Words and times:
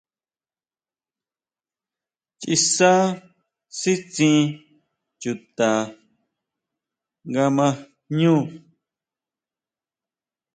ʼChiʼisá 2.39 2.91
sítsín 3.79 4.39
chuta 5.21 5.69
nga 7.29 7.43
ma 7.57 7.67
jñú. 8.15 8.35